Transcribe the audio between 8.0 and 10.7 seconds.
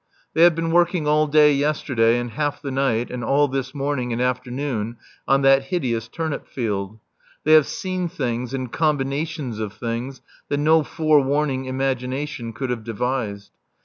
things and combinations of things that